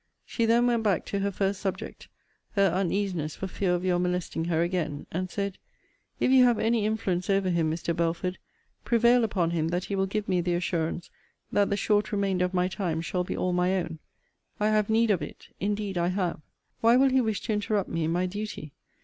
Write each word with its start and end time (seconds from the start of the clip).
She 0.25 0.45
then 0.47 0.65
went 0.65 0.81
back 0.81 1.05
to 1.05 1.19
her 1.19 1.29
first 1.29 1.59
subject, 1.61 2.07
her 2.53 2.69
uneasiness 2.73 3.35
for 3.35 3.45
fear 3.45 3.75
of 3.75 3.85
your 3.85 3.99
molesting 3.99 4.45
her 4.45 4.63
again; 4.63 5.05
and 5.11 5.29
said, 5.29 5.59
If 6.19 6.31
you 6.31 6.43
have 6.43 6.57
any 6.57 6.87
influence 6.87 7.29
over 7.29 7.51
him, 7.51 7.69
Mr. 7.69 7.95
Belford, 7.95 8.39
prevail 8.83 9.23
upon 9.23 9.51
him 9.51 9.67
that 9.67 9.83
he 9.85 9.95
will 9.95 10.07
give 10.07 10.27
me 10.27 10.41
the 10.41 10.55
assurance 10.55 11.11
that 11.51 11.69
the 11.69 11.77
short 11.77 12.11
remainder 12.11 12.45
of 12.45 12.51
my 12.51 12.67
time 12.67 12.99
shall 13.01 13.23
be 13.23 13.37
all 13.37 13.53
my 13.53 13.75
own. 13.75 13.99
I 14.59 14.69
have 14.69 14.89
need 14.89 15.11
of 15.11 15.21
it. 15.21 15.49
Indeed 15.59 15.99
I 15.99 16.07
have. 16.07 16.41
Why 16.79 16.95
will 16.95 17.09
he 17.09 17.21
wish 17.21 17.41
to 17.41 17.53
interrupt 17.53 17.87
me 17.87 18.05
in 18.05 18.11
my 18.11 18.25
duty? 18.25 18.73